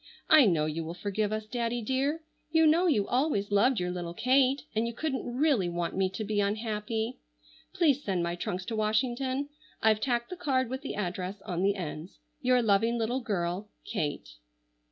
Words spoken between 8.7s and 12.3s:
Washington. I've tacked the card with the address on the ends.